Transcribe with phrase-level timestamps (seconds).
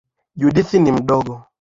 [0.39, 1.43] Judith ni mdogo.